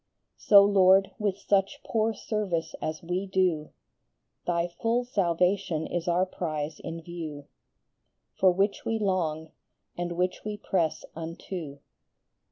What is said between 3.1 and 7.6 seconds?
do, Thy full salvation is our prize in view,